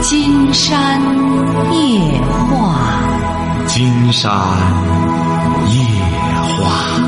[0.00, 1.00] 金山
[1.74, 4.30] 夜话，金山
[5.70, 5.84] 夜
[6.56, 7.02] 话。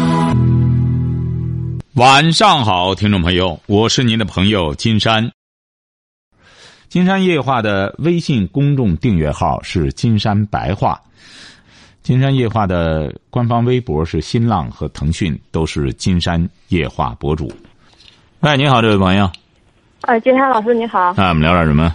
[1.94, 5.30] 晚上好，听众朋友，我是您的朋友金山。
[6.88, 11.00] 金山夜话的微信公众订阅号是金山白话，
[12.02, 17.52] 金山夜话的官方微博是新浪和腾讯，都是金山夜话博主。
[18.40, 19.30] 喂，你好，这位朋友。
[20.02, 21.14] 哎，金山老师你好。
[21.16, 21.94] 那我们聊点什么？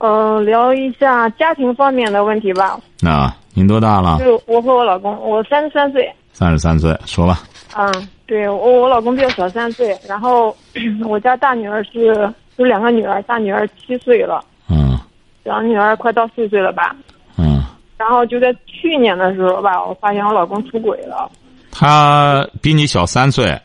[0.00, 2.78] 嗯，聊一下家庭方面的问题吧。
[3.00, 4.18] 那您多大了？
[4.18, 6.10] 就我和我老公，我三十三岁。
[6.32, 7.42] 三十三岁，说吧。
[7.76, 10.56] 嗯，对我我老公比我小三岁，然后
[11.06, 14.98] 我家大女儿是有两个女儿，大女儿七岁了，嗯
[15.44, 16.96] 小女儿快到四岁了吧。
[17.36, 17.62] 嗯，
[17.98, 21.30] 然后就在去年的时候吧，我发现我老公出轨了。
[21.70, 23.60] 他比你小三岁，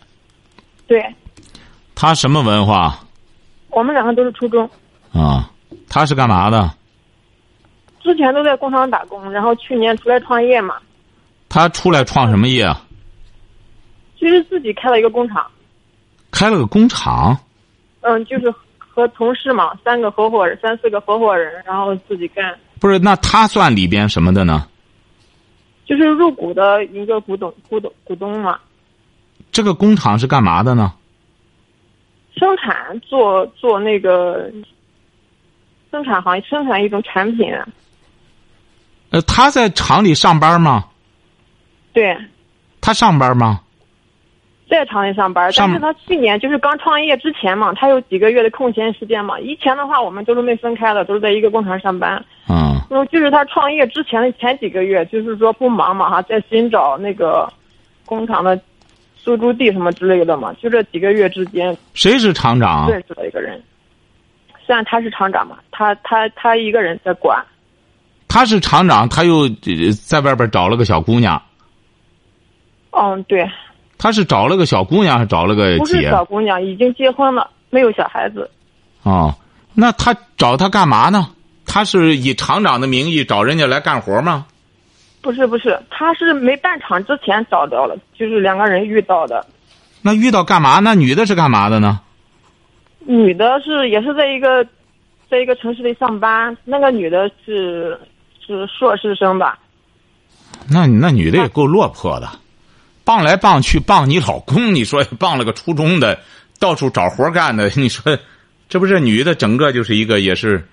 [0.86, 1.02] 对
[1.95, 2.99] 他什么文化
[3.70, 4.70] 我们两个都是初中，
[5.13, 5.49] 啊？
[5.89, 6.71] 他是干嘛的？
[8.02, 10.75] 之前都在工厂打工，然后去年出来创业嘛，
[11.50, 12.81] 他出来创什么业啊？
[14.19, 15.45] 其实自己开了一个工厂。
[16.31, 17.38] 开了个工厂。
[18.02, 22.55] 嗯，就是和同事嘛，三个合伙人，三四个合伙人，然后自己干。
[22.80, 24.67] 不是，那他算里边什么的呢？
[25.85, 28.59] 就是入股的一个股东，股东股东嘛，
[29.52, 30.94] 这个工厂是干嘛的呢？
[32.35, 34.52] 生产做做那个
[35.91, 37.53] 生产行业，生产一种产品。
[39.11, 40.86] 呃，他在厂里上班吗？
[41.94, 42.17] 对，
[42.81, 43.61] 他上班吗？
[44.67, 49.39] 在厂里上班，上但是他去年就是刚创业之前嘛，他有几个月的空闲时间嘛。
[49.39, 52.23] 以前的话，我们都是没分开的，都是在一个工厂上班。
[52.50, 57.52] 嗯那么就是他创业之前的前几个月，就是说不忙嘛哈，在寻找那个
[58.06, 58.59] 工厂的
[59.16, 60.53] 租住地什么之类的嘛。
[60.61, 62.89] 就这几个月之间谁是厂长？
[62.89, 63.61] 认识了一个人，
[64.66, 67.44] 虽然他是厂长嘛，他他他一个人在管。
[68.27, 71.41] 他是厂长，他又呃在外边找了个小姑娘。
[72.91, 73.49] 嗯，对，
[73.97, 76.09] 他是找了个小姑娘，还是找了个不是？
[76.09, 78.50] 小姑娘，已经结婚了，没有小孩子。
[79.03, 79.34] 哦，
[79.73, 81.29] 那他找他干嘛呢？
[81.66, 84.45] 他是以厂长的名义找人家来干活吗？
[85.22, 89.45] 不是不是，他是没办厂之前找到了，就是两个人遇到的。
[90.01, 90.79] 那遇到干嘛？
[90.79, 92.00] 那女的是干嘛的呢？
[93.05, 94.66] 女的是也是在一个，
[95.29, 97.99] 在一个城市里上班，那个女的是
[98.45, 99.57] 是硕士生吧？
[100.69, 102.27] 那那女的也够落魄的，
[103.03, 106.19] 傍来傍去傍你老公，你说傍了个初中的，
[106.59, 108.17] 到处找活干的，你说，
[108.67, 110.66] 这不是女的整个就是一个也是，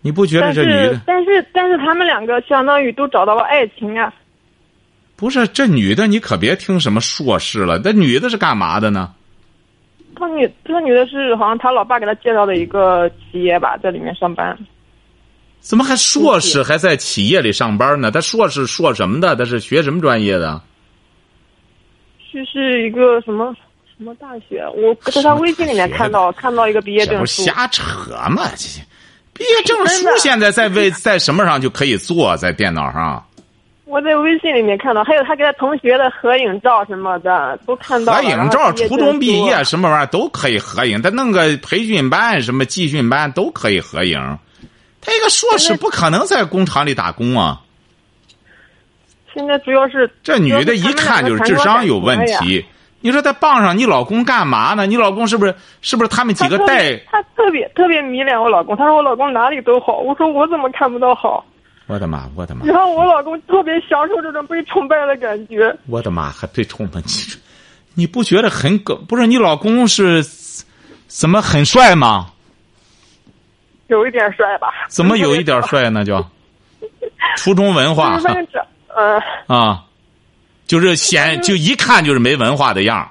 [0.00, 4.12] 你不觉得这女的是但是但是他们两个相当于都找到了爱情啊。
[5.16, 6.06] 不是这女的？
[6.06, 9.12] 你可别听什么硕士了，那女的是干嘛的呢？
[10.18, 14.56] 他女这女的是好像他老爸给他介绍的一个企业吧，在里面上班。
[15.60, 18.10] 怎么还硕士还在企业里上班呢？
[18.10, 19.34] 他硕士硕什么的？
[19.34, 20.60] 他是学什么专业的？
[22.32, 23.54] 就是一个什么
[23.96, 27.42] 什么大学，我在他微信里面看到看到一个毕业证书。
[27.42, 27.82] 不瞎扯
[28.30, 28.42] 嘛？
[28.56, 28.80] 这
[29.32, 33.26] 毕业证书现在在 为在什么上就可以做，在电脑上。
[33.86, 38.18] 我在微信里面看到，还有他跟他同学的合影照什么的都看到了。
[38.18, 41.00] 合影照，初中毕业什么玩意儿都可以合影。
[41.00, 44.20] 他弄个培训班、什么集训班都可以合影。
[45.00, 47.60] 他一个硕士不可能在工厂里打工啊！
[49.32, 52.64] 现在主要是这女的一看就是智商有问题。
[53.00, 54.84] 你说在傍上你老公干嘛呢？
[54.84, 57.06] 你老公是不是是不是他们几个带别？
[57.08, 61.44] 他特别特别迷恋我老公，他说我老公哪里都好，我说我怎么看不到好？
[61.86, 62.28] 我的妈！
[62.34, 62.66] 我的妈！
[62.66, 65.74] 然后我老公特别享受这种被崇拜的感觉。
[65.86, 66.30] 我的妈！
[66.30, 67.12] 还被崇拜你
[67.94, 68.96] 你不觉得很狗？
[68.96, 70.24] 不是你老公是
[71.06, 72.30] 怎么很帅吗？
[73.86, 74.68] 有一点帅吧？
[74.88, 76.04] 怎么有一点帅呢？
[76.04, 76.24] 就
[77.36, 79.84] 初中文化就是反正这呃，啊，
[80.66, 83.08] 就是显就一看就是没文化的样儿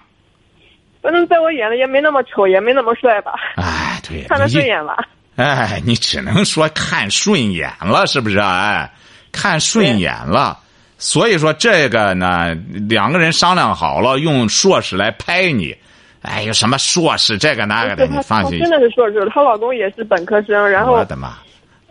[1.02, 4.97] 反正在我眼里也没那么丑，也没那么帅吧，哎，对，看得顺眼吧。
[5.35, 8.39] 哎，你只能说看顺眼了，是不是？
[8.39, 8.92] 哎，
[9.31, 10.59] 看顺眼了。
[10.98, 12.56] 所以说这个呢，
[12.88, 15.75] 两个人商量好了，用硕士来拍你。
[16.21, 18.59] 哎，有什么硕士这个那个的，你放心。
[18.59, 21.33] 真的是硕士，她老公也是本科生，然后我的妈！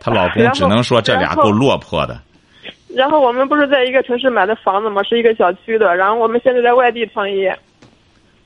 [0.01, 2.21] 她老公只能说这俩够落魄的。
[2.97, 5.03] 然后我们不是在一个城市买的房子吗？
[5.03, 5.95] 是一个小区的。
[5.95, 7.57] 然后我们现在在外地创业，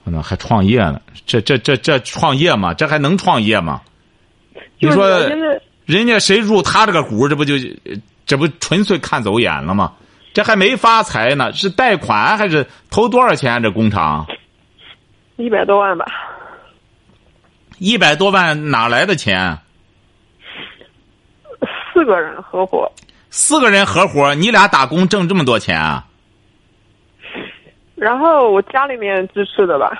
[0.04, 1.00] 我那还创业呢？
[1.24, 2.74] 这这这这创业吗？
[2.74, 3.80] 这还能创业吗？
[4.78, 5.08] 你就说
[5.86, 7.54] 人家谁入他这个股，这不就
[8.26, 9.92] 这不纯粹看走眼了吗？
[10.34, 13.62] 这还没发财呢，是贷款还是投多少钱？
[13.62, 14.26] 这工厂
[15.36, 16.04] 一百多万吧。
[17.78, 19.58] 一百多万哪来的钱？
[21.92, 22.90] 四个人合伙，
[23.30, 26.04] 四个人合伙，你俩打工挣这么多钱啊？
[27.94, 29.90] 然后我家里面支持的吧，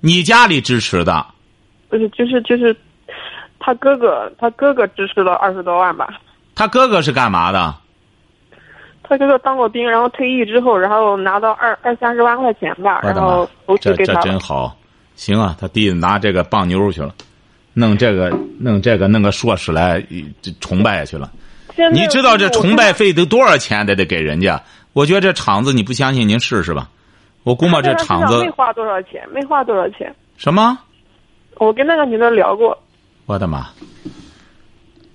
[0.00, 1.26] 你家里支持的？
[1.88, 2.76] 不是，就是就是，
[3.68, 6.18] 他哥哥他哥哥支持了二十多万吧。
[6.54, 7.74] 他哥哥是干嘛的？
[9.02, 14.22] 他哥哥当过兵，然后退役之后，然后拿到二二三十万块钱吧，然后投这这资给他了。
[14.22, 14.74] 真好，
[15.16, 17.14] 行啊，他弟弟拿这个棒妞去了，
[17.74, 20.02] 弄这个弄这个弄个硕士来
[20.40, 21.30] 这崇拜去了。
[21.92, 24.58] 你知道这崇拜费得多少钱得得给人家？
[24.94, 26.88] 我觉得这厂子你不相信，您试试吧。
[27.42, 30.10] 我估摸这厂子没花多少钱，没花多少钱。
[30.38, 30.78] 什么？
[31.56, 32.76] 我跟那个女的聊过，
[33.28, 33.66] 我的妈！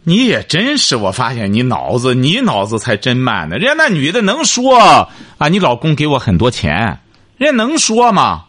[0.03, 3.57] 你也真是，我发现你脑子，你脑子才真慢呢。
[3.57, 4.77] 人家那女的能说
[5.39, 6.99] 啊，你老公给我很多钱，
[7.37, 8.43] 人家能说吗？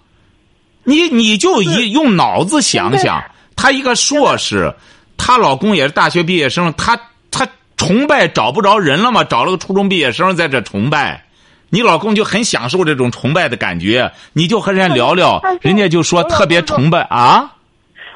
[0.82, 3.24] 你你就一用脑子想想，
[3.56, 4.74] 她一个硕士，
[5.16, 7.00] 她老公也是大学毕业生，她
[7.30, 9.24] 她崇拜找不着人了吗？
[9.24, 11.24] 找了个初中毕业生在这崇拜，
[11.70, 17.52] 你老公就很享受这种崇拜的感觉，你就和人家聊聊，人家就说特别崇拜啊！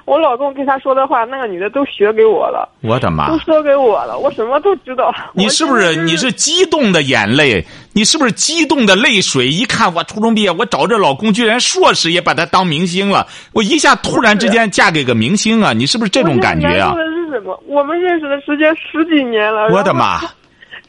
[0.08, 3.28] 我老公跟他说的话，那个女的都学给我了，我的妈！
[3.28, 5.14] 都说给我了，我什么都知道。
[5.34, 7.62] 你是不是你是激动的眼泪？
[7.92, 9.48] 你是不是激动的泪水？
[9.48, 15.74] 一看我初中毕业，我找这老公居然硕士也把他当明星了，我一下突然之间嫁给个明星啊！
[15.74, 16.96] 你是不是这种感觉啊我现在难受？
[16.96, 17.62] 的是什么？
[17.66, 19.68] 我们认识的时间十几年了。
[19.70, 20.20] 我的妈！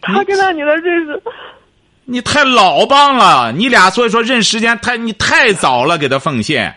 [0.02, 1.22] 他跟那女的认识，
[2.06, 6.74] 你太老帮了，你俩所以说认识时间太你太早了，给他奉献，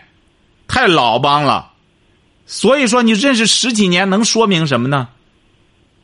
[0.67, 1.69] 太老帮了。
[2.45, 5.07] 所以说你认识十几年，能说明什么呢？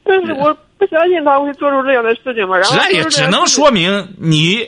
[0.04, 2.58] 但是我不相信他会做出这样的事情嘛。
[2.58, 4.68] 然后这也只能说明你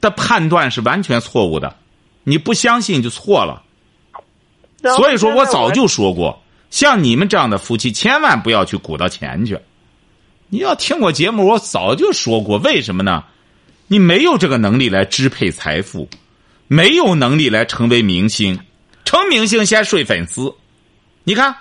[0.00, 1.76] 的判断是完全错误的，
[2.24, 3.62] 你不相信就错了。
[4.96, 9.58] 所以说我早就说过，像你们这样的夫妻，千万不要去鼓捣钱去。
[10.48, 13.24] 你要听我节目，我早就说过，为什么呢？
[13.88, 16.08] 你没有这个能力来支配财富，
[16.66, 18.58] 没有能力来成为明星，
[19.12, 20.54] 成明星先睡粉丝。
[21.22, 21.54] 你看，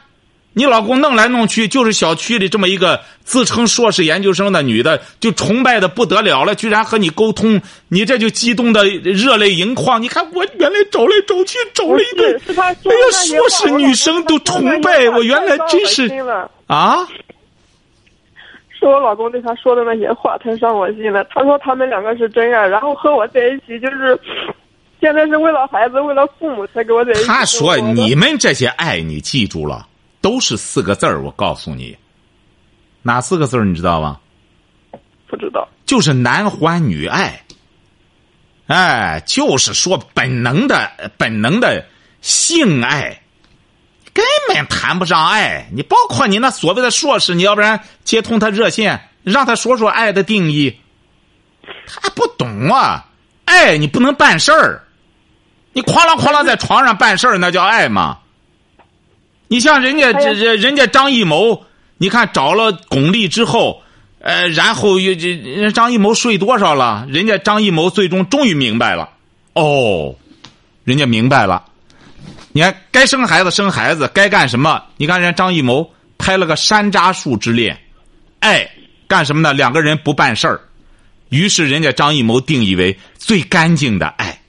[0.53, 10.01] 你老公弄来弄去，就是小区里这么一个自称硕士研究生的女的，就崇拜的不得了了，居然和你沟通，你这就激动的热泪盈眶。
[10.01, 16.09] 你看我原来找来找去找了一堆不是，是他说哎呀，硕士女生都崇拜我，原来真是
[16.68, 17.06] 啊！
[18.80, 21.21] 是我老公对他说的那些话太伤我心了。
[21.25, 24.18] 他说他们两个是真爱，然后和我在一起就是，
[25.01, 27.25] 现在是为了孩子，为了父母才给我在一起。
[27.25, 29.88] 他说你们这些爱，你记住了，
[30.21, 31.21] 都是四个字儿。
[31.24, 31.98] 我告诉你，
[33.01, 34.19] 哪四个字儿你知道吗？
[35.27, 37.44] 不知道，就是男欢女爱。
[38.68, 41.83] 哎，就是说本能的本能的
[42.21, 43.21] 性爱，
[44.13, 45.68] 根本谈不上爱。
[45.74, 50.77] 你包括你那所谓的硕士，你要不然接通他热线，让他说说爱的定义。
[51.86, 53.09] 他不懂啊，
[53.45, 54.83] 爱你不能办事儿，
[55.73, 58.18] 你哐啷哐啷在床上办事儿，那叫爱吗？
[59.47, 61.65] 你像人家这这人家张艺谋，
[61.97, 63.81] 你看找了巩俐之后。
[64.23, 67.07] 呃，然后又这人张艺谋睡多少了？
[67.09, 69.09] 人家张艺谋最终终于明白了，
[69.53, 70.13] 哦，
[70.83, 71.65] 人家明白了。
[72.51, 74.83] 你看，该生孩子生孩子，该干什么？
[74.97, 77.75] 你看人家张艺谋拍了个《山楂树之恋》，
[78.41, 78.69] 爱
[79.07, 79.54] 干什么呢？
[79.54, 80.61] 两个人不办事儿，
[81.30, 84.41] 于是人家张艺谋定义为最干净的爱。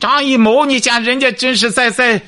[0.00, 2.20] 张艺谋，你讲人家真是在在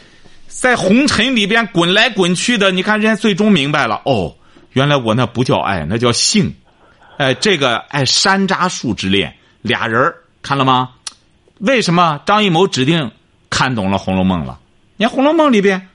[0.49, 4.37] 在红尘里边滚来滚去的，你看人家最终明白了，哦。
[4.73, 6.55] 原来我那不叫爱，那叫性。
[7.17, 10.91] 哎，这个爱山楂树之恋，俩人看了吗？
[11.59, 13.11] 为什么张艺谋指定
[13.51, 14.61] 看懂了《红楼梦》了？
[14.97, 15.89] 你看《红楼梦》里边，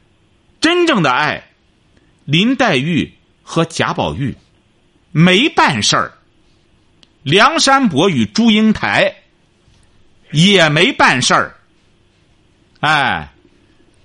[0.59, 1.43] 真正的爱，
[2.25, 4.35] 林黛玉和贾宝玉
[5.11, 6.11] 没办事儿，
[7.23, 9.15] 梁山伯与祝英台
[10.31, 11.55] 也没办事儿。
[12.79, 13.29] 哎，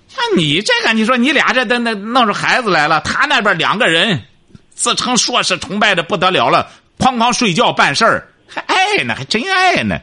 [0.07, 4.21] 像你这个，你说你俩这都那弄出孩子来了，他那边两个人。
[4.73, 9.99] 自称硕士崇拜的不得了了，哐哐睡觉办事儿，还爱呢，还真爱呢，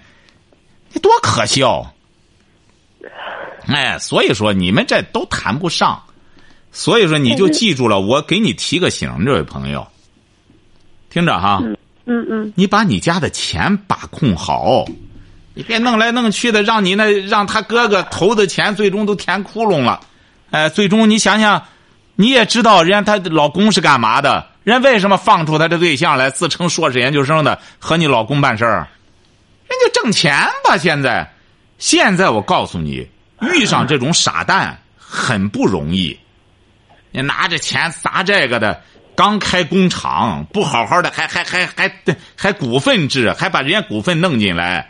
[0.93, 1.93] 你多可笑！
[3.67, 6.01] 哎，所以说你们这都谈不上，
[6.71, 9.85] 所以说你就记住了，我给你提个醒，这位朋友，
[11.11, 11.61] 听着哈，
[12.05, 14.85] 嗯嗯，你把你家的钱把控好，
[15.59, 19.99] 你别弄来弄去的，让你那让他哥哥投的钱最终都填窟窿了，
[20.53, 21.61] 哎，最终你想想，
[22.15, 24.47] 你也知道人家她老公是干嘛的。
[24.63, 28.87] 人为什么放出他的对象来，自称硕士研究生的和你老公办事儿？
[29.67, 31.29] 人家挣钱吧，现在，
[31.77, 33.09] 现在我告诉你，
[33.41, 36.17] 遇上这种傻蛋很不容易。
[37.11, 38.81] 你拿着钱砸这个的，
[39.17, 41.93] 刚开工厂，不好好的，还还还还
[42.37, 44.89] 还股份制，还把人家股份弄进来。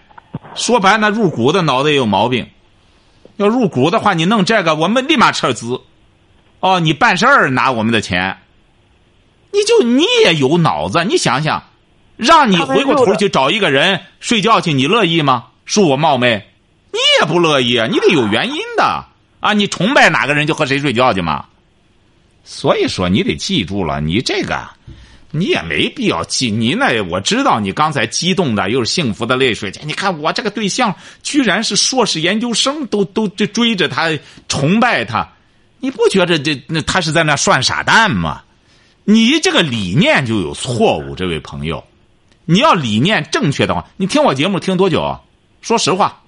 [0.54, 2.48] 说白了，入股的脑子也有毛病。
[3.36, 5.80] 要入股的话，你弄这个，我们立马撤资。
[6.60, 8.38] 哦，你办事儿拿我们的钱，
[9.52, 11.62] 你就你也有脑子，你想想，
[12.16, 15.46] 让你回过头去找一个人睡觉去，你乐意吗？
[15.66, 16.48] 恕我冒昧，
[16.90, 19.04] 你也不乐意啊，你得有原因的
[19.38, 19.52] 啊！
[19.52, 21.44] 你崇拜哪个人就和谁睡觉去嘛。
[22.42, 24.66] 所以说，你得记住了，你这个，
[25.30, 26.50] 你也没必要记。
[26.50, 29.72] 你那我知道，你刚才激动的又是幸福的泪水。
[29.84, 34.10] 你看我这个对象居然是硕士研究生，都都这追着他
[34.48, 35.28] 崇拜他。
[35.80, 38.42] 你不觉得这那他是在那涮傻蛋吗？
[39.04, 41.84] 你这个理念就有错误，这位朋友。
[42.44, 45.18] 你要理念正确的话，你听我节目听多久？
[45.60, 46.22] 说实话。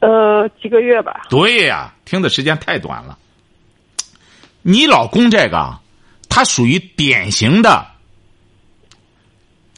[0.00, 1.22] 呃，几个月吧。
[1.28, 3.18] 对呀，听的时间太短了。
[4.62, 5.78] 你老公这个，
[6.28, 7.86] 他属于典型的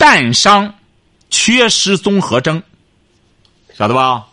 [0.04, 0.74] 蛋伤
[1.30, 2.62] 缺失综合征，
[3.72, 4.26] 晓得吧？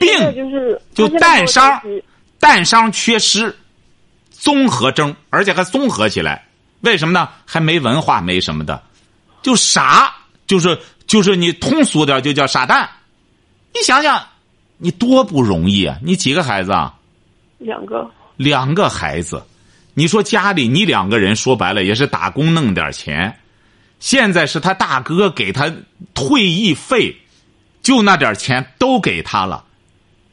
[0.00, 1.80] 病就是就蛋伤。
[2.40, 3.56] 蛋伤缺失，
[4.28, 6.48] 综合征，而且还综合起来，
[6.80, 7.28] 为什么呢？
[7.46, 8.82] 还没文化，没什么的，
[9.40, 10.12] 就傻，
[10.48, 12.90] 就是就是你通俗点就叫傻蛋。
[13.72, 14.20] 你想想，
[14.78, 15.96] 你多不容易啊！
[16.02, 16.92] 你几个孩子啊？
[17.58, 18.04] 两个。
[18.36, 19.40] 两个孩子，
[19.94, 23.38] 你说家里你两个人说白了也是打工弄点钱，
[24.00, 25.72] 现在是他大哥给他
[26.14, 27.16] 退役费，
[27.82, 29.64] 就那点钱都给他了。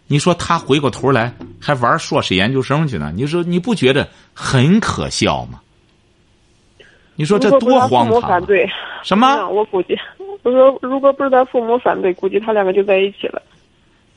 [0.08, 3.12] 你说他回过头来还玩硕士研究生去呢？
[3.16, 5.60] 你说你不觉得很可笑吗？
[7.16, 8.22] 你说这多荒唐！
[8.22, 8.70] 反对
[9.02, 9.48] 什么？
[9.48, 9.96] 我估计，
[10.44, 13.42] 我说如果不是他父母反对，估计他两个就在一起了。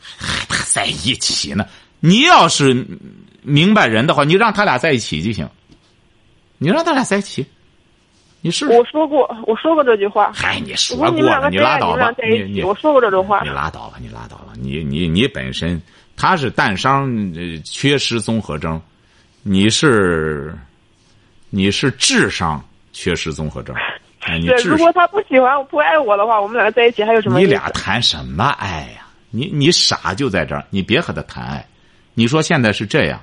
[0.01, 1.67] 还他在一起呢？
[2.01, 2.87] 你要是
[3.43, 5.49] 明白人的话，你让他俩在一起就行。
[6.59, 7.47] 你让他俩在一起，
[8.41, 10.33] 你是我说过，我说过这句话。
[10.35, 15.81] 嗨，你说过了，你拉倒吧，你你我说过这种话，你拉倒吧，你拉倒吧，你你你本身
[16.17, 17.11] 他是蛋伤
[17.65, 18.81] 缺失综合征，
[19.43, 20.57] 你是
[21.51, 23.75] 你是智商缺失综合征。
[24.21, 27.39] 哎，你如果他不喜欢不爱我的话，我们两个在一起还有什么？
[27.41, 29.07] 你俩谈什么爱呀？
[29.31, 31.67] 你你傻就在这儿，你别和他谈爱。
[32.15, 33.21] 你说现在是这样，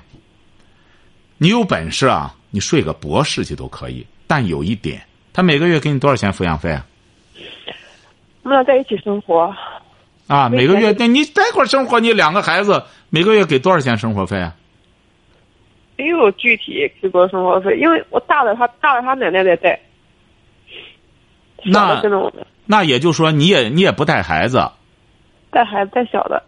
[1.38, 4.06] 你有本事啊，你睡个博士去都可以。
[4.26, 5.02] 但有一点，
[5.32, 6.86] 他每个月给你多少钱抚养费啊？
[8.42, 9.54] 我们俩在一起生活。
[10.26, 14.54] 啊，每个月那你在一块生活，你两个孩子每个月给多少钱生活费啊？
[15.96, 19.80] 没有具体给多少生活费，因为我大的他大的他奶奶在带。
[21.64, 22.02] 那
[22.66, 24.70] 那也就是说，你也你也不带孩子。
[25.50, 26.42] 带孩子带小的。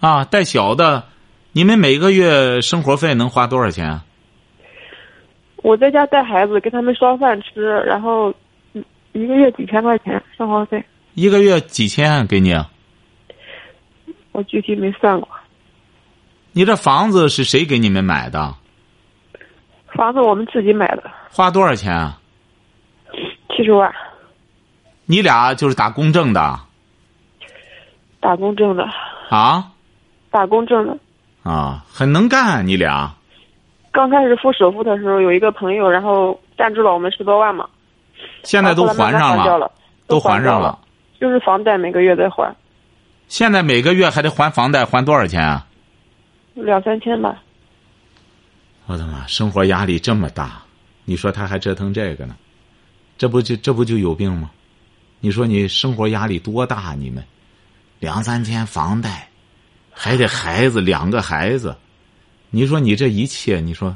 [0.00, 1.04] 啊，带小的。
[1.52, 4.00] 你们每个月生活费能花多少钱？
[5.66, 8.32] 我在家带孩子，给他们烧饭吃，然后
[9.10, 10.84] 一个月几千块钱生活费。
[11.14, 12.54] 一个月几千给你？
[14.30, 15.28] 我具体没算过。
[16.52, 18.54] 你这房子是谁给你们买的？
[19.88, 21.10] 房子我们自己买的。
[21.32, 22.20] 花多少钱啊？
[23.48, 23.92] 七十万。
[25.04, 26.60] 你俩就是打工挣的？
[28.20, 28.84] 打工挣的。
[29.30, 29.72] 啊？
[30.30, 30.96] 打工挣的。
[31.42, 33.16] 啊，很能干，你俩。
[33.96, 37.66] 刚开始付首付的时候，有一个朋友，然后赞助了我们十多万嘛。
[38.42, 39.72] 现在都还上了，
[40.06, 40.78] 都还上了。
[41.18, 42.54] 就是房贷每个月在还。
[43.26, 45.66] 现在每个月还得还房贷，还多少钱啊？
[46.52, 47.42] 两三千吧。
[48.84, 50.62] 我的妈，生活压力这么大，
[51.06, 52.36] 你说他还折腾这个呢？
[53.16, 54.50] 这不就这不就有病吗？
[55.20, 56.92] 你说你生活压力多大？
[56.92, 57.24] 你们
[57.98, 59.26] 两三千房贷。
[59.98, 61.74] 还得孩子两个孩子，
[62.50, 63.94] 你说你这一切，你说，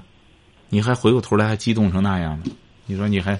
[0.68, 2.44] 你还回过头来还激动成那样呢？
[2.86, 3.38] 你说你还，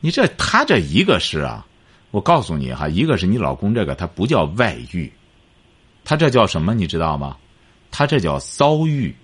[0.00, 1.64] 你这他这一个是啊，
[2.10, 5.10] 我告诉你哈，一个是你老公这个他不叫外遇，
[6.04, 7.36] 他这叫什么你知道吗？
[7.90, 9.14] 他这叫骚遇。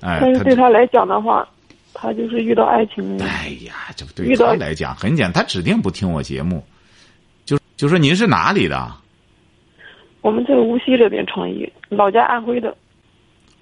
[0.00, 1.48] 哎，但是对他来讲的话，
[1.92, 3.22] 他就是遇到爱情。
[3.22, 6.64] 哎呀，这不对他来讲很简单，他指定不听我节目，
[7.44, 8.92] 就就说您是哪里的？
[10.22, 12.74] 我们在无锡这边创业，老家安徽的。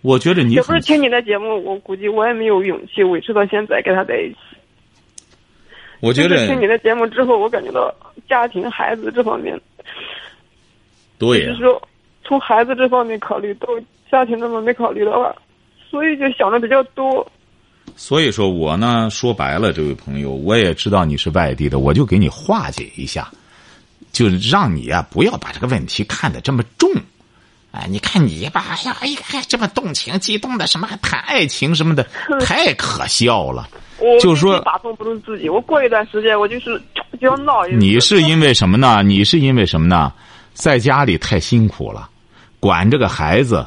[0.02, 4.36] 我觉得你也不是听你的节目，我估计我也没有勇气维持到现在跟他在一起。
[6.00, 7.94] 我觉得听你的节目之后，我感觉到
[8.28, 9.58] 家庭、孩子这方面，
[11.18, 11.80] 对，就是说
[12.24, 13.68] 从孩子这方面考虑，到
[14.10, 15.34] 家庭这方面考虑的话，
[15.88, 17.24] 所以就想的比较多。
[17.94, 23.30] 所以说我呢，说白了，这位朋友，我也知道你是外地的，我就给你化解一下。
[24.10, 26.90] 就让你啊，不要把这个问题看得这么重，
[27.72, 32.06] 哎，你看你吧，哎呀，哎呀，这么动情、激动的，什么还谈爱情什么的，
[32.40, 33.68] 太可笑了。
[33.98, 36.80] 我就说把控不住自己，我过一段时间我就是
[37.20, 37.64] 就要闹。
[37.66, 39.02] 你是因为什么呢？
[39.02, 40.12] 你是因为什么呢？
[40.52, 42.10] 在家里太辛苦了，
[42.60, 43.66] 管这个孩子，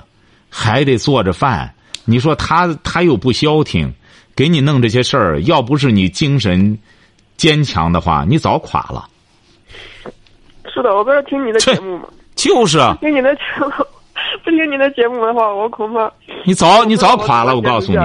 [0.50, 1.74] 还得做着饭。
[2.04, 3.92] 你说他他又不消停，
[4.36, 6.78] 给你弄这些事儿，要不是你精神
[7.38, 9.10] 坚强的话，你早垮了。
[10.72, 12.06] 是的，我不是听你的节目吗？
[12.36, 13.72] 就是啊，听你的节目，
[14.44, 16.12] 不听你的节目的话，我恐怕
[16.44, 17.56] 你早你早垮了。
[17.56, 17.98] 我告诉你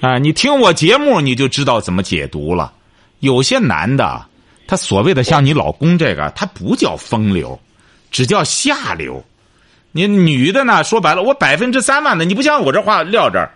[0.00, 2.72] 啊，你听我节目，你就知道怎么解读了。
[3.20, 4.20] 有些男的，
[4.66, 7.58] 他所谓的像你老公这个，他不叫风流，
[8.10, 9.22] 只叫下流。
[9.92, 10.82] 你女的呢？
[10.82, 13.52] 说白了，我百分之三万的，你不像我这话撂这儿。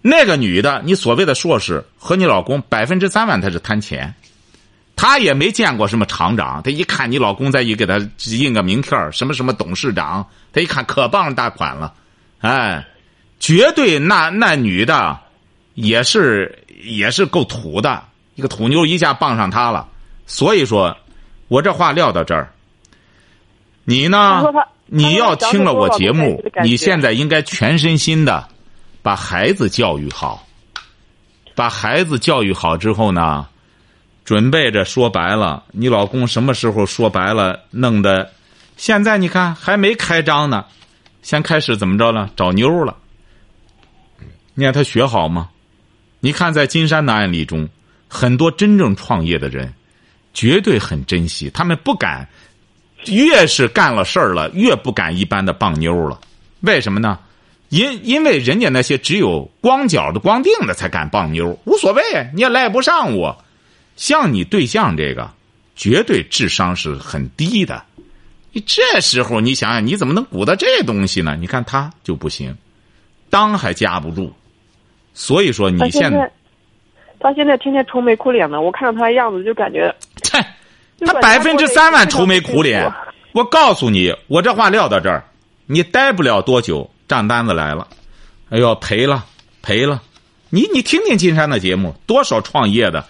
[0.00, 4.14] 那个女的，你所谓的硕士和你老公百分之三万，他是贪钱。
[4.98, 11.94] 他也没见过什么厂长，他一看你老公再一给他印个名片什么什么董事长，他一看可傍大款了，
[12.40, 12.84] 哎，
[13.38, 15.16] 绝对那那女的
[15.74, 18.02] 也是也是够土的，
[18.34, 19.86] 一个土妞一下傍上他了。
[20.26, 20.96] 所以说，
[21.46, 22.52] 我这话撂到这儿，
[23.84, 24.42] 你呢？
[24.90, 28.48] 你要听了我节目，你现在应该全身心的
[29.02, 30.44] 把孩子教育好，
[31.54, 33.46] 把孩子教育好之后呢？
[34.28, 38.30] 准备着说白了，你老公什么时候说白了弄的？
[38.76, 40.66] 现在你看还没开张呢，
[41.22, 42.28] 先开始怎么着了？
[42.36, 42.94] 找妞了。
[44.52, 45.48] 你看他学好吗？
[46.20, 47.66] 你看在金山的案例中，
[48.06, 49.72] 很多真正创业的人，
[50.34, 52.28] 绝对很珍惜，他们不敢，
[53.06, 56.20] 越是干了事儿了，越不敢一般的傍妞了。
[56.60, 57.18] 为什么呢？
[57.70, 62.02] 因因为人家那些只有光脚的、光腚的才敢傍妞，无所谓，
[62.34, 63.42] 你也赖不上我。
[63.98, 65.28] 像你对象这个，
[65.74, 67.82] 绝对智商是很低的。
[68.52, 71.36] 你这时候你想想，你怎么能鼓捣这东西呢？
[71.38, 72.56] 你看他就不行，
[73.28, 74.32] 当还夹不住。
[75.14, 76.30] 所以说你现在，
[77.18, 80.38] 他现在天天愁眉苦脸的，我看到他的样子就感觉，切，
[81.00, 82.88] 他百分之三万愁眉苦脸。
[83.32, 85.24] 我告诉你，我这话撂到这儿，
[85.66, 87.88] 你待不了多久，账单子来了，
[88.50, 89.26] 哎呦赔了
[89.60, 90.00] 赔了。
[90.50, 93.04] 你你听听金山的节目，多少创业的。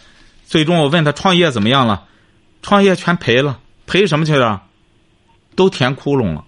[0.49, 2.05] 最终我问他创业怎么样了，
[2.63, 4.63] 创业全赔了，赔什么去了？
[5.55, 6.45] 都填窟窿了。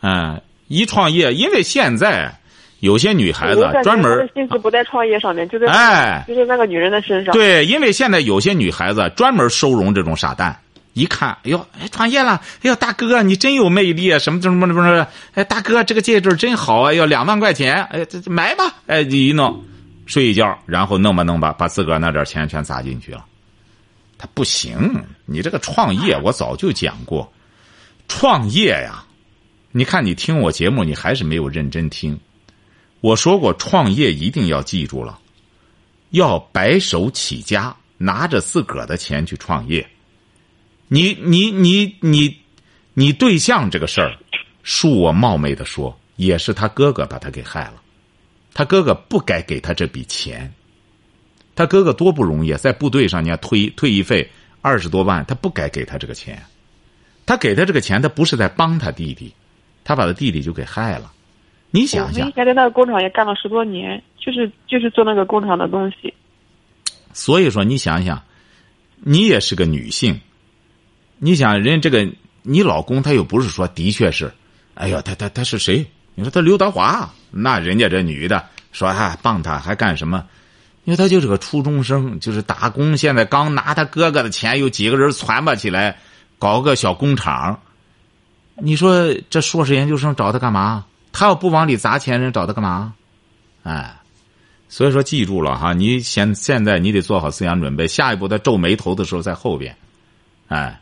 [0.00, 2.40] 哎，一创业，因为现在
[2.80, 7.32] 有些女孩子专门心思不在创业上面，就在哎，就是那个女人的身上。
[7.32, 10.58] 对，因为现在有些女孩子专门收容这种傻蛋，
[10.94, 19.62] 一看，哎呦，哎，创业了，哎呦，大哥你真有魅力啊，什么什么什么，哎，大哥这个戒指真好啊，要两万块钱，哎，这买吧，哎，一弄。
[20.06, 23.24] 睡一觉，然后弄吧弄吧，把自个儿那点钱全砸进去了。
[24.18, 27.30] 他不行，你这个创业，我早就讲过，
[28.06, 29.04] 创业呀，
[29.72, 32.18] 你看你听我节目，你还是没有认真听。
[33.00, 35.18] 我说过，创业一定要记住了，
[36.10, 39.86] 要白手起家，拿着自个儿的钱去创业。
[40.88, 42.38] 你你你你
[42.94, 44.16] 你对象这个事儿，
[44.64, 47.74] 恕我冒昧的说，也是他哥哥把他给害了。
[48.54, 50.54] 他哥哥不该给他这笔钱，
[51.54, 54.30] 他哥哥多不容易，在部队上，你看退退役费
[54.62, 56.42] 二十多万，他不该给他这个钱。
[57.26, 59.32] 他给他这个钱，他不是在帮他弟弟，
[59.82, 61.10] 他把他弟弟就给害了。
[61.70, 66.12] 你想想，以前在那个工厂也干了十多年，就是就是做那个工厂的东西。
[67.14, 68.22] 所以说，你想想，
[68.96, 70.20] 你也是个女性，
[71.18, 72.06] 你想人这个
[72.42, 74.30] 你老公他又不是说的确是，
[74.74, 75.86] 哎呀，他他他是谁？
[76.14, 80.24] 你说他刘德华，那人家这女的说还帮他还干什么？
[80.84, 82.96] 因为他就是个初中生，就是打工。
[82.96, 85.96] 现在刚拿他哥哥的钱，有几个人攒吧起来，
[86.38, 87.58] 搞个小工厂。
[88.56, 90.84] 你说这硕士研究生找他干嘛？
[91.10, 92.92] 他要不往里砸钱，人找他干嘛？
[93.62, 93.96] 哎，
[94.68, 99.74] 所以说记住了哈，你现现在你得做好思想准备，下一步他皱眉头的时候在后边。
[100.48, 100.78] 哎，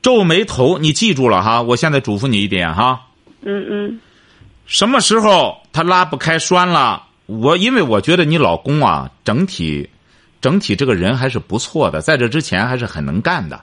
[0.00, 1.60] 皱眉头，你记住了哈。
[1.60, 3.02] 我现在嘱咐你一点哈。
[3.42, 4.00] 嗯嗯。
[4.66, 7.02] 什么时候他拉不开栓了？
[7.26, 9.88] 我因为我觉得你老公啊，整体，
[10.40, 13.60] 整体这个人还是不错的，在这之前还是很能干的。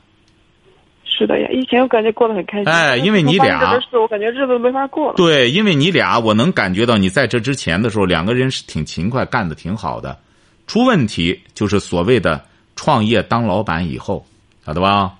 [1.03, 2.71] 是的呀，以前我感觉过得很开心。
[2.71, 5.13] 哎，因为你俩，我感觉日子没法过了。
[5.15, 10.17] 对，因为你俩，我能感觉到你在这之前的时候，两个人是挺勤快，干的挺好的。
[10.65, 12.43] 出问题就是所谓的
[12.75, 14.25] 创业当老板以后，
[14.65, 15.13] 晓得吧？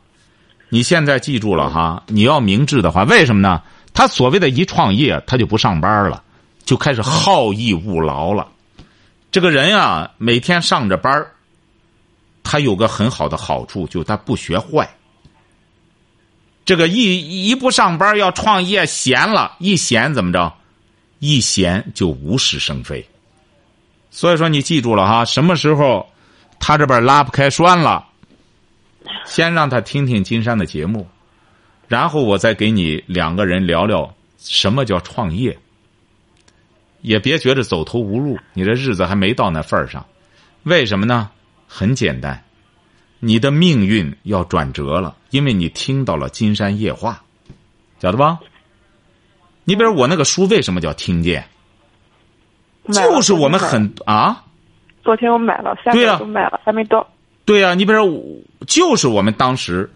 [0.69, 3.61] 你现在记住了哈，你要明智的话，为什么呢？
[3.93, 6.23] 他所谓的一创业，他就不上班了，
[6.63, 8.47] 就开始好逸恶劳了。
[9.31, 11.25] 这个人呀，每天上着班
[12.43, 14.89] 他有个很好的好处，就他不学坏。
[16.63, 20.53] 这个一一不上班要创业，闲了，一闲怎么着？
[21.19, 23.05] 一闲就无事生非。
[24.09, 26.09] 所以说，你记住了哈，什么时候
[26.59, 28.05] 他这边拉不开栓了，
[29.25, 31.07] 先让他听听金山的节目，
[31.91, 35.59] 然后我再给你两个人聊聊什么叫创业。
[37.01, 40.05] 也别觉得走投无路，你这日子还没到那份儿上。
[40.63, 41.29] 为什么呢？
[41.67, 42.41] 很简单，
[43.19, 47.21] 你的命运要转折了，因为你听到了金山夜话，
[47.99, 48.39] 晓得吧？
[49.65, 51.45] 你比如我那个书为什么叫听见？
[52.93, 54.45] 就是我们很啊。
[55.03, 57.05] 昨天我买了，三个都买了，还没到。
[57.43, 59.91] 对呀，你比如就是我们当时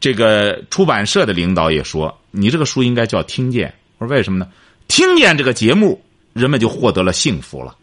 [0.00, 3.72] 这个出版社的领导也说，你这个书应该叫听见。
[3.98, 4.48] 我说为什么呢？
[4.88, 6.00] 听见这个节目。
[6.34, 7.74] 人们就获得了幸福了，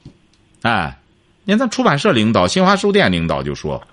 [0.61, 0.97] 哎，
[1.43, 3.85] 您咱出版社领导、新华书店领导就说，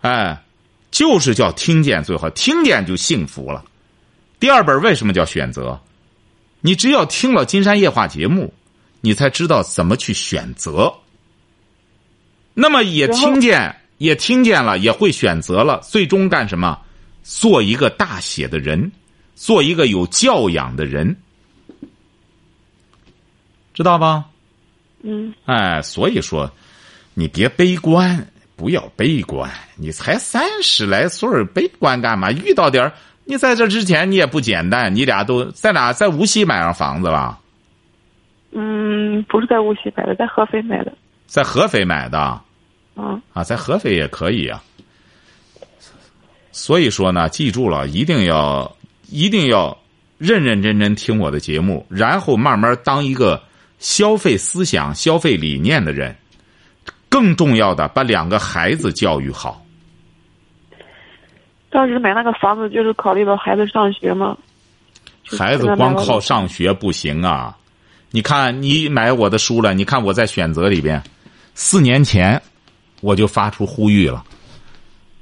[0.00, 0.42] 哎，
[0.90, 3.64] 就是叫听见最好，听见就幸福了。
[4.40, 5.80] 第二本为什么叫选择？
[6.62, 8.52] 你只要听了金山夜话节目，
[9.02, 10.92] 你才知道怎么去选择。
[12.54, 16.76] 那么也听见，也听见了，也会选择了，最终干什么？
[17.30, 18.90] 做一个大写的人，
[19.34, 21.14] 做一个有教养的人。
[23.74, 24.24] 知道吧？
[25.02, 25.34] 嗯。
[25.44, 26.50] 哎，所以说，
[27.12, 29.50] 你别悲观，不要悲观。
[29.76, 32.32] 你才三十来岁悲观干嘛？
[32.32, 32.90] 遇到点
[33.26, 34.94] 你在这之前你也不简单。
[34.94, 35.92] 你俩都在哪？
[35.92, 37.38] 在无锡买上房子了？
[38.52, 40.92] 嗯，不是在无锡买的，在合肥买的。
[41.26, 42.40] 在合肥买的。
[42.96, 43.20] 嗯。
[43.34, 44.64] 啊，在合肥也可以啊。
[46.58, 48.76] 所以说呢，记住了，一定要
[49.08, 49.78] 一定要
[50.18, 53.42] 认认真真听我的节目，然后慢慢当一个。
[53.80, 56.16] 消费思想、消费理念的人，
[57.08, 59.64] 更重要的把两个孩子教育好。
[61.70, 64.36] 当时买那个房子就是考虑到孩子上学吗？
[65.24, 67.56] 孩子光靠上学不行啊！
[68.10, 71.00] 你看，你买我的书了，你看我在选择里边，
[71.54, 72.42] 四年前
[73.00, 74.24] 我就发出呼吁了，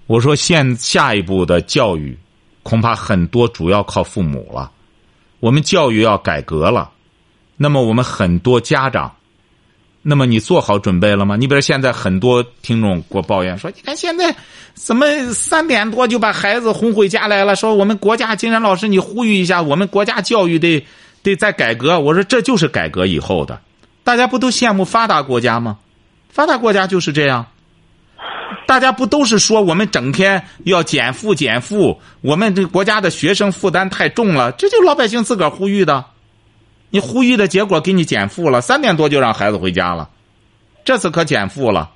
[0.06, 2.16] 我说现下一步的教育
[2.62, 4.70] 恐怕很多主要靠父母了，
[5.40, 6.90] 我们教育要改革了。
[7.56, 9.16] 那么我们很多家长，
[10.02, 11.36] 那么你做好准备了吗？
[11.36, 14.34] 你比如现在很多听众给我抱怨说：“你看现在
[14.74, 17.56] 怎么三点多就把孩子轰回家来了？
[17.56, 20.84] 说我们国家金山老师，你呼吁一下，我们国家教育得
[21.22, 23.60] 得再改革。”我说这就是改革以后的，
[24.04, 25.78] 大家不都羡慕发达国家吗？
[26.28, 27.46] 发达国家就是这样，
[28.66, 36.04] 大家不都是说我们整天要减负减负，我们这国家的学生负担太重了，这就老百姓自个儿呼吁的。
[36.90, 40.08] 你呼吁的结果给你减负了，三点多就让孩子回家了，
[40.84, 41.90] 这次可减负了，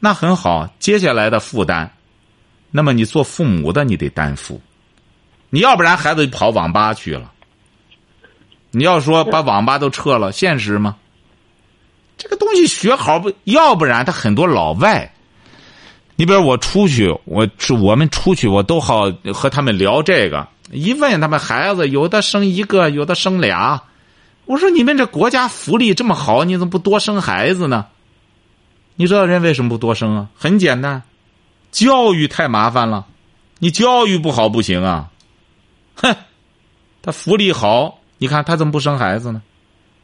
[0.00, 0.68] 那很好。
[0.78, 1.90] 接下来的负担，
[2.70, 4.60] 那么你做父母的你得担负，
[5.50, 7.30] 你要不然孩子就跑网吧去了。
[8.70, 10.96] 你要说把网吧都撤了，现实吗？
[12.16, 13.32] 这个东西学好不？
[13.44, 15.13] 要不然他很多老外，
[16.16, 20.46] 你比如我出去，我是我们出去，我都好和他们聊这个。
[20.70, 23.82] 一问他们孩子，有的生一个，有的生俩。
[24.46, 27.86] 我说你们这国家福利这么好，你怎么不多生孩子呢？
[28.96, 30.28] 你知道人为什么不多生啊？
[30.36, 31.02] 很简单，
[31.72, 33.06] 教育太麻烦了。
[33.58, 35.10] 你教育不好不行啊。
[35.96, 36.14] 哼，
[37.02, 39.42] 他福利好，你看他怎么不生孩子呢？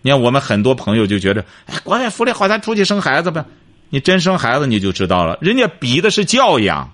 [0.03, 3.45] 你看我们很多朋友就觉得，哎，国外福利好，咱出去生孩子呗。
[3.91, 6.93] 你真生孩子你就知道了，人家比的是教养。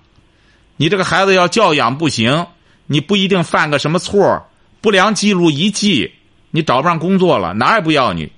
[0.75, 2.47] 你这个孩子要教养不行。
[2.89, 4.47] 你不一定犯个什么错
[4.79, 6.09] 不良记录一记，
[6.51, 8.31] 你找不上工作了，哪也不要你。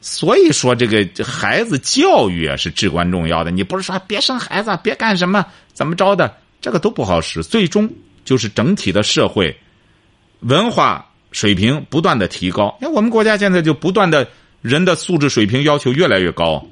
[0.00, 3.52] 所以说，这个孩子教育啊是至关重要的。
[3.52, 7.40] 你不是说别生孩子，别干什么，怎么着的，这个都不好使。
[7.40, 7.88] 最终
[8.24, 9.56] 就是整体的社会
[10.40, 12.76] 文化水平不断的提高。
[12.80, 14.28] 你看我们国家现在就不断的
[14.66, 16.66] 人的素质水平要求越来越高。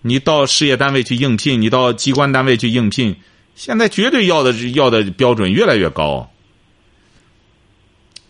[0.00, 3.16] 你到事业单位去应聘，你到机关单位去应聘。
[3.56, 6.30] 现在绝对要的要的标准越来越高，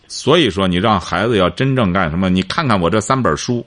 [0.07, 2.29] 所以说你让孩子要真正干什么？
[2.29, 3.65] 你看看我这三本书，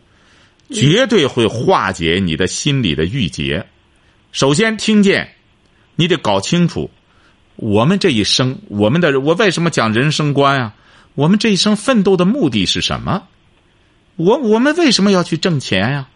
[0.70, 3.64] 绝对会化解你的心理的郁结。
[4.32, 5.32] 首先，听见，
[5.94, 6.90] 你得搞清楚，
[7.56, 10.74] 我们这一生，我们的我为什么讲人生观啊？
[11.14, 13.22] 我们这一生奋斗的目的是什么？
[14.16, 16.08] 我我们为什么要去挣钱呀？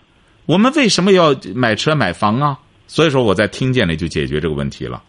[0.46, 2.58] 我们为什么要买车买房啊？
[2.87, 5.02] 所以说，我在听见里就解决这个问题了。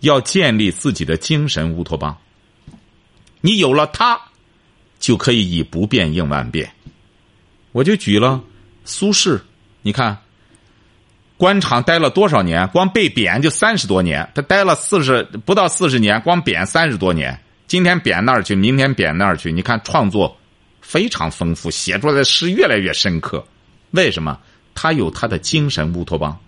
[0.00, 2.16] 要建立自己的精神乌托邦。
[3.40, 4.20] 你有了它，
[4.98, 6.70] 就可以以不变应万变。
[7.72, 8.42] 我就举了
[8.84, 9.40] 苏轼，
[9.82, 10.18] 你看，
[11.36, 12.66] 官场待了多少年？
[12.68, 17.38] 光被贬就三十多年，他待了四十不到四十年，光贬三十多年。
[17.66, 19.52] 今天贬那儿去，明天贬那儿去。
[19.52, 20.36] 你看创作
[20.86, 23.44] 非常丰富，写出来的诗越来越深刻。
[23.90, 24.38] 为什么？
[24.72, 26.38] 他有他的精神乌托邦。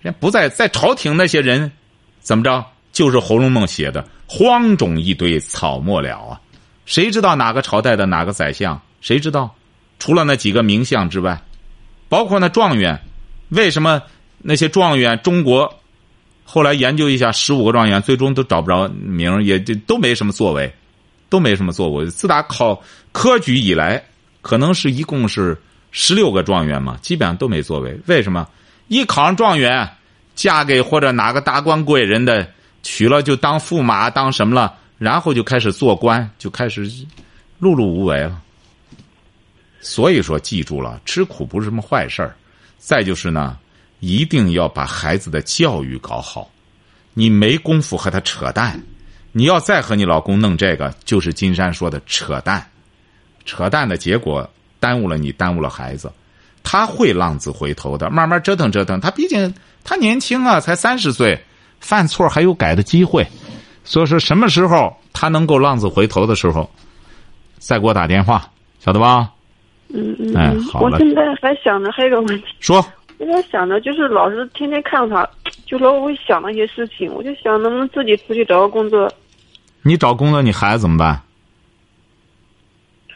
[0.00, 1.72] 人不在在朝廷那些人，
[2.20, 2.64] 怎么着？
[2.92, 6.40] 就是《红楼梦》写的“荒冢一堆草没了”啊！
[6.86, 8.80] 谁知道哪个朝代的哪个宰相？
[9.00, 9.54] 谁知道？
[9.98, 11.42] 除了那几个名相之外，
[12.08, 13.02] 包括那状元，
[13.48, 14.00] 为什么
[14.38, 15.80] 那些状元中国
[16.44, 20.72] 后来研究一下，十五个状元最终都找不着名，也就都没什么作为，
[21.28, 22.06] 都没什么作为。
[22.06, 24.02] 自打考科举以来，
[24.42, 25.56] 可能是一共是
[25.90, 27.98] 十六个状元嘛，基本上都没作为。
[28.06, 28.48] 为什么？
[28.88, 29.88] 一考上状元，
[30.34, 32.48] 嫁给或者哪个达官贵人的，
[32.82, 36.88] 娶了就当驸马，当什么了，然后就开始做官，就开始
[37.60, 38.40] 碌碌无为了。
[39.80, 42.36] 所以说，记住了，吃苦不是什么坏事儿。
[42.78, 43.58] 再就是呢，
[44.00, 46.50] 一定要把孩子的教育搞好。
[47.14, 48.80] 你没工夫和他扯淡，
[49.36, 52.66] 你要再和你老公弄这个，就是金山说的扯淡。
[53.44, 54.48] 扯淡的结果，
[54.80, 56.10] 耽误了你，耽误了孩子。
[56.64, 58.98] 他会浪子回头的，慢慢折腾折腾。
[58.98, 59.52] 他毕竟
[59.84, 61.38] 他年轻啊，才三十岁，
[61.80, 63.26] 犯错还有改的机会。
[63.84, 66.70] 所以说，什么时候他能够浪子回头的时候，
[67.58, 69.30] 再给我打电话，晓得吧？
[69.90, 72.82] 嗯嗯哎嗯，好了我现在还想着还有个问题，说，
[73.18, 75.28] 我在想着就是老是天天看他，
[75.66, 79.06] 就老会想那些事情，我就想能不能自己出去找个工作。
[79.86, 81.22] 你找工作，你孩子怎么办？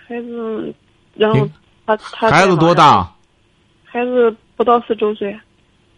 [0.07, 0.73] 孩子，
[1.15, 1.49] 然后
[1.85, 2.73] 他他孩子多？
[2.73, 3.13] 大？
[3.85, 5.37] 孩子不到四周岁，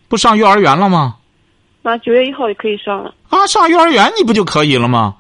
[0.09, 1.17] 不上幼儿园了吗？
[1.83, 3.15] 那九月一号就可以上了。
[3.29, 5.17] 啊，上幼儿园你不就可以了吗？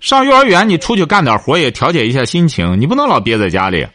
[0.00, 3.86] 上幼儿园你出去干点活也调节一下心情，你不能老憋在家里。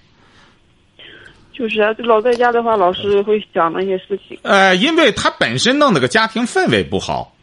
[1.52, 4.40] 就是啊，老在家的话，老是会想那些事情。
[4.44, 7.34] 呃，因为他本身弄那个家庭氛围不好，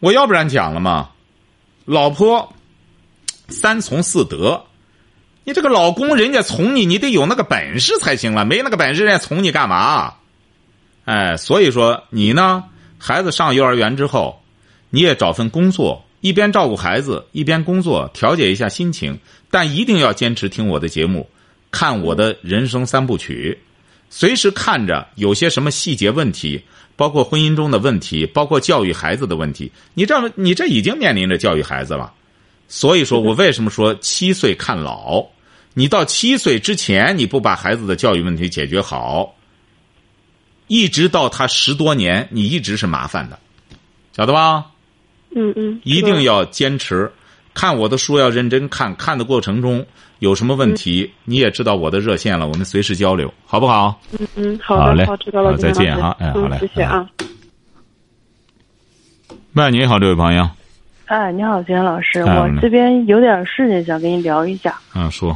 [0.00, 1.10] 我要不然讲了嘛，
[1.86, 2.52] 老婆
[3.48, 4.64] 三从四德，
[5.44, 10.14] 你这个老公人家从你，你得有那个本事才行了，没那个本事人家从你干嘛？
[11.04, 12.64] 哎，所以说你呢，
[12.98, 14.42] 孩子上幼儿园之后，
[14.90, 21.30] 你也找份工作，一边照顾孩子，一边工作，调节一下心情，但一定要坚持听我的节目，
[21.70, 23.56] 看我的人生三部曲。
[24.10, 26.62] 随时看着有些什么细节问题，
[26.96, 32.12] 包括婚姻中的问题，包括教育孩子的问题，你这你这已经面临着教育孩子了。
[32.68, 35.24] 所以说我为什么说七岁看老？
[35.74, 39.36] 你到七岁之前你不把孩子的教育问题解决好，
[40.66, 43.38] 一直到他十多年，你一直是麻烦的，
[44.16, 44.72] 晓得吧？
[45.34, 47.12] 嗯嗯，一定要坚持，
[47.56, 49.82] 看我的书要认真看，看的过程中
[50.18, 53.98] 有什么问题，你也知道我的热线了，我们随时交流，好不好？
[54.20, 54.98] 嗯嗯，好好嘞。
[54.98, 57.08] 的，好，知道了，再见哈哎嗯好嘞谢谢啊。
[59.54, 60.46] 喂，你好，这位朋友，
[61.06, 65.34] 哎，你好，金岩老师，哎我这边有点事情想跟你聊一下，嗯，说，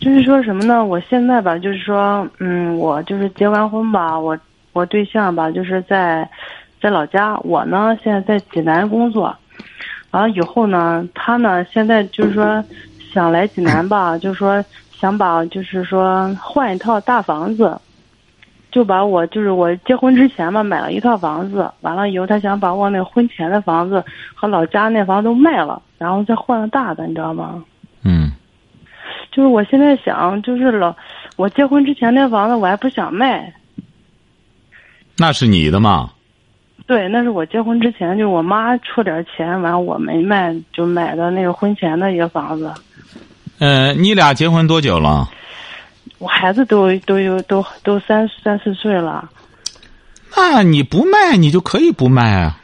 [0.00, 0.84] 就是说什么呢？
[0.84, 4.38] 我现在吧，就是说，嗯，我就是结完婚吧，我
[4.74, 6.28] 我对象吧，就是在
[6.78, 9.34] 在老家，我呢现在在济南工作，
[10.18, 12.64] 完了以后呢，他呢现在就是说
[13.12, 17.80] 想来济南吧，就是说想把就是说换一套大房子。
[18.70, 24.04] 就把我就是我结婚之前嘛买了一套房子，完了以后他想把我那婚前的房子
[24.34, 27.64] 和老家那房子都卖了，然后再换个大的，你知道吗？
[28.02, 28.30] 嗯
[29.32, 30.94] 就是我现在想，就是老
[31.36, 33.54] 我结婚之前那房子我还不想卖，
[35.16, 36.10] 那是你的嘛？
[36.88, 42.72] 对，那是我结婚之前就是我妈出点钱，完了我没卖，就买的那个婚前的一个房子。
[43.58, 45.28] 呃，你俩结婚多久了？
[46.18, 49.28] 我孩子都都有都都三三四岁了，
[50.34, 52.58] 那你不卖，你就可以不卖啊。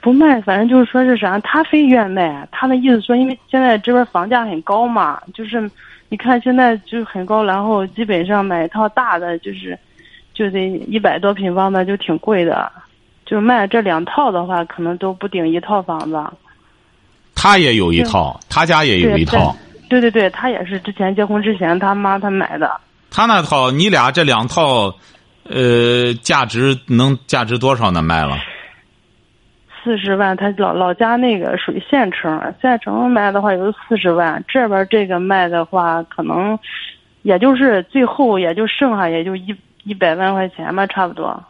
[0.00, 2.48] 不卖，反正就是说是啥，他非愿卖。
[2.50, 5.70] 他的意思说，因为现在这边房价很高嘛，就是
[6.08, 9.78] 你看现在就很高，然后基本上买一套大的就是
[10.32, 12.72] 就得一百多平方的，就挺贵的。
[13.26, 16.24] 就卖这两套的话，可能都不顶一套房子。
[17.34, 19.54] 他也有一套，他家也有一套。
[19.90, 22.80] 对对对，他也是之前结婚之前他妈他买的。
[23.10, 24.94] 他那套，你俩这两套，
[25.44, 28.00] 呃，价值能价值多少呢？
[28.00, 28.36] 卖了？
[29.84, 36.58] 四十万，他老老家那个属于县城，县城卖的话有四十万，这边这个卖的话，可能
[37.22, 41.40] 也就是最后也就剩下也就一一百万块钱吧，差不多。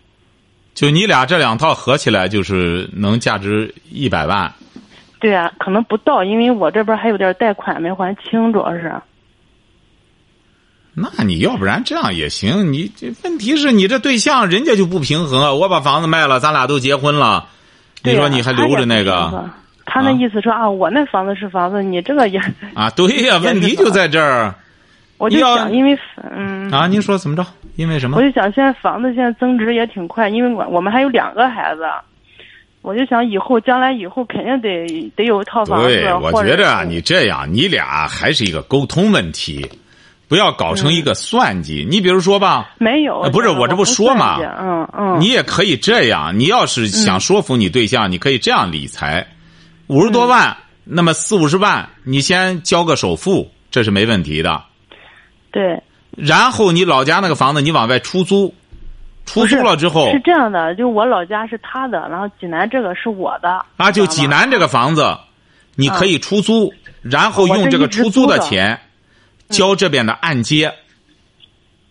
[0.77, 4.53] 就你俩这两套合起来，就是能价值一百万。
[5.19, 8.95] 对啊，可能不到，因为我这边还有点贷款没还清，主要是。
[10.93, 15.55] 那你要不然这样也行，你这问题是你这对象人家就不平衡啊！
[15.55, 17.49] 我把房子卖了，咱俩都结婚了，
[18.03, 19.51] 你说你还留着那个？
[19.87, 22.39] 他那意思说啊，我那房子是房子，你这个也
[22.75, 24.55] 啊，对呀， 问题就在这儿。
[25.18, 25.98] 我就想，因为
[26.31, 27.46] 嗯啊，您说怎么着？
[27.76, 28.16] 因为什么？
[28.18, 31.83] 我就想，现在房子现在增值也挺快，因为我我们还有两个孩子，
[32.83, 35.88] 我就想以后将来以后肯定得得有一套房子。
[35.88, 39.66] 对，我觉着你这样，你俩还是一个沟通问题，
[40.29, 41.87] 不要搞成一个算计。
[41.88, 46.38] 你比如说吧，没有，不是我这不说嘛，嗯嗯，你也可以这样。
[46.38, 49.26] 你要是想说服你对象，你可以这样理财，
[49.87, 54.62] 五十多万，那么四五十万，你先交个首付，这是没问题的。
[55.57, 58.55] 对，然后你老家那个房子你往外出租，
[59.25, 65.16] 出租了之后是这样的，就我老家是他的，然后济南这个是我的啊，就济南这个房子，
[65.77, 68.79] 你可以出租，然后用这个出租的钱
[69.49, 70.71] 交这边的按揭。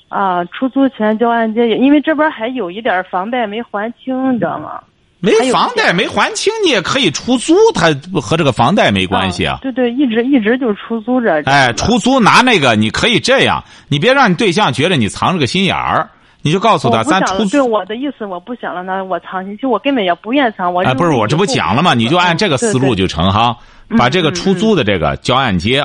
[0.10, 4.80] 啊，出租钱交按揭，因为这边还有一点房贷没还清，你知道吗？
[5.19, 7.88] 没房贷没还清，你也可以出租，它
[8.21, 9.58] 和这个房贷没关系啊。
[9.62, 11.41] 对对，一直一直就出租着。
[11.45, 16.10] 哎，出租拿那个，你可以这样，你别让你对象觉得你藏着个心眼儿，
[16.43, 17.49] 你就告诉他，咱出租。
[17.49, 20.71] 对我的意思，我不想让他我藏进去，我根本也不愿藏。
[20.71, 21.93] 我哎，不是我这不讲了吗？
[21.95, 23.58] 你就按这个思路就成哈，
[23.97, 25.84] 把这个出租的这个交按揭，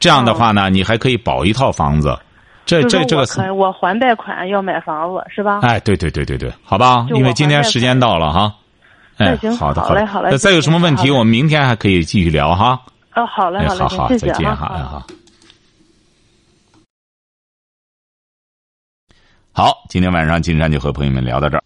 [0.00, 2.18] 这样的话呢，你还可以保一套房子。
[2.68, 5.60] 这这这个，我还贷款要买房子是吧？
[5.62, 8.54] 哎，对对对对对，好吧，因为今天时间到了哈。
[9.16, 10.28] 哎，好的，好嘞，好嘞。
[10.30, 12.78] 那再有什么问题，我们明天还可以继续聊哈。
[13.14, 15.06] 哦，好嘞，好嘞，好，再见哈，哎好。
[19.52, 21.62] 好，今天晚上金山就和朋友们聊到这儿。